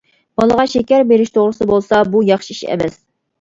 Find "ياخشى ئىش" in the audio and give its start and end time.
2.31-2.65